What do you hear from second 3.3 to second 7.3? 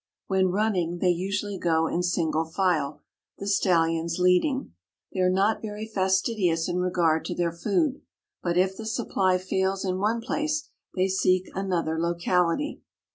the stallions leading. They are not very fastidious in regard